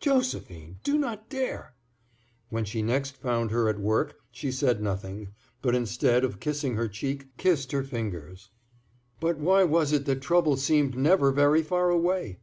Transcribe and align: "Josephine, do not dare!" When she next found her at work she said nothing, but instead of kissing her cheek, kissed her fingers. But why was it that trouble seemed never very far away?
"Josephine, 0.00 0.80
do 0.84 0.98
not 0.98 1.30
dare!" 1.30 1.72
When 2.50 2.66
she 2.66 2.82
next 2.82 3.16
found 3.16 3.50
her 3.52 3.70
at 3.70 3.78
work 3.80 4.16
she 4.30 4.52
said 4.52 4.82
nothing, 4.82 5.28
but 5.62 5.74
instead 5.74 6.24
of 6.24 6.40
kissing 6.40 6.74
her 6.74 6.88
cheek, 6.88 7.34
kissed 7.38 7.72
her 7.72 7.82
fingers. 7.82 8.50
But 9.18 9.38
why 9.38 9.64
was 9.64 9.92
it 9.94 10.04
that 10.04 10.20
trouble 10.20 10.58
seemed 10.58 10.94
never 10.98 11.32
very 11.32 11.62
far 11.62 11.88
away? 11.88 12.36